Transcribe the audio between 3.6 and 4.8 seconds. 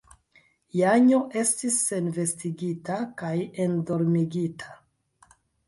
endormigita.